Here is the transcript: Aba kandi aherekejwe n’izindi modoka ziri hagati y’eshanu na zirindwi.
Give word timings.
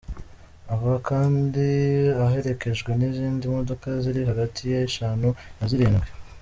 Aba 0.73 0.93
kandi 1.07 1.65
aherekejwe 2.25 2.91
n’izindi 2.99 3.43
modoka 3.55 3.87
ziri 4.03 4.21
hagati 4.29 4.61
y’eshanu 4.71 5.27
na 5.57 5.65
zirindwi. 5.71 6.09